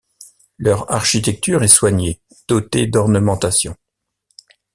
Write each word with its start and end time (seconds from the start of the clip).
Leur 0.57 0.91
architecture 0.91 1.61
est 1.61 1.67
soignée, 1.67 2.23
dotée 2.47 2.87
d'ornementations. 2.87 3.77